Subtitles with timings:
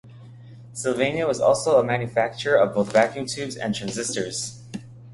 [0.73, 4.63] Sylvania was also a manufacturer of both vacuum tubes and transistors.